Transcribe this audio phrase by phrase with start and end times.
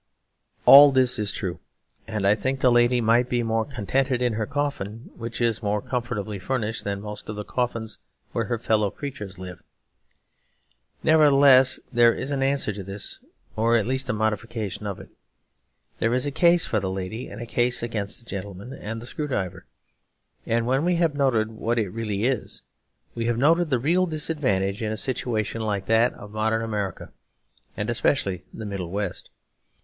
[0.65, 1.59] All this is true,
[2.07, 5.79] and I think the lady might be more contented in her coffin, which is more
[5.79, 7.99] comfortably furnished than most of the coffins
[8.31, 9.61] where her fellow creatures live.
[11.03, 13.19] Nevertheless, there is an answer to this,
[13.55, 15.11] or at least a modification of it.
[15.99, 19.05] There is a case for the lady and a case against the gentleman and the
[19.05, 19.67] screw driver.
[20.47, 22.63] And when we have noted what it really is,
[23.13, 27.11] we have noted the real disadvantage in a situation like that of modern America,
[27.77, 29.29] and especially the Middle West.